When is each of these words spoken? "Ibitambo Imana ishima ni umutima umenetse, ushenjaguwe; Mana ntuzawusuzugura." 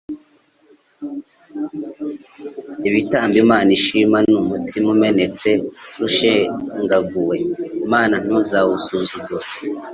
"Ibitambo 2.87 3.35
Imana 3.43 3.69
ishima 3.77 4.17
ni 4.27 4.33
umutima 4.43 4.87
umenetse, 4.95 5.49
ushenjaguwe; 6.05 7.37
Mana 7.91 8.15
ntuzawusuzugura." 8.23 9.47